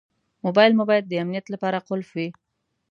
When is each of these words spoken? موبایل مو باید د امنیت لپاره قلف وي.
موبایل 0.45 0.71
مو 0.75 0.83
باید 0.89 1.05
د 1.07 1.13
امنیت 1.23 1.45
لپاره 1.53 1.83
قلف 1.87 2.07
وي. 2.15 2.27